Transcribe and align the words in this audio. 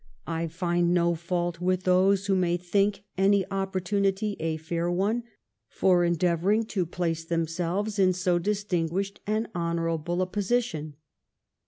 187 0.25 0.57
fore 0.57 0.67
I 0.69 0.75
And 0.77 0.93
no 0.95 1.13
fault* 1.13 1.61
with 1.61 1.83
those 1.83 2.25
who 2.25 2.35
may 2.35 2.57
think 2.57 3.03
any 3.19 3.45
opportunity 3.51 4.35
a 4.39 4.57
fair 4.57 4.89
one 4.89 5.21
for 5.67 6.01
endeavonring 6.03 6.65
to 6.69 6.87
place 6.87 7.23
themselveB 7.23 7.99
in 7.99 8.13
bo 8.25 8.39
distinguished 8.39 9.19
and 9.27 9.47
honourable 9.53 10.23
a 10.23 10.25
position. 10.25 10.95